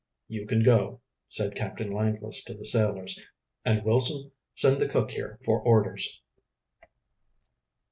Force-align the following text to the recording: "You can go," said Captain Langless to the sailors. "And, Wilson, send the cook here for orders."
"You 0.27 0.47
can 0.47 0.63
go," 0.63 0.99
said 1.29 1.53
Captain 1.53 1.91
Langless 1.91 2.43
to 2.45 2.55
the 2.55 2.65
sailors. 2.65 3.19
"And, 3.63 3.83
Wilson, 3.83 4.31
send 4.55 4.77
the 4.81 4.87
cook 4.89 5.11
here 5.11 5.37
for 5.45 5.61
orders." 5.61 6.19